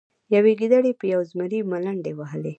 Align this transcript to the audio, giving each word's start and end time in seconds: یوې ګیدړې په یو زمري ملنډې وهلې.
یوې 0.35 0.53
ګیدړې 0.59 0.91
په 0.99 1.05
یو 1.13 1.21
زمري 1.29 1.59
ملنډې 1.71 2.11
وهلې. 2.15 2.49